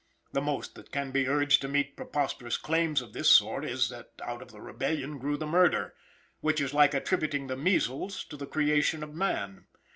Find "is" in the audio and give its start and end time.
3.63-3.89, 6.59-6.73